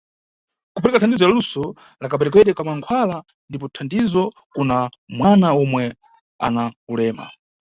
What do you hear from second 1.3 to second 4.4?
luso la keperekedwe ka mankhwala ndipo thandizo